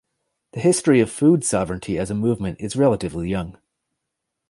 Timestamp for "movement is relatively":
2.15-3.29